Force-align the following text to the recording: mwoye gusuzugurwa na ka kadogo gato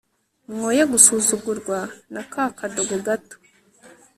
mwoye 0.53 0.83
gusuzugurwa 0.91 1.77
na 2.13 2.23
ka 2.31 2.43
kadogo 2.57 2.95
gato 3.07 3.35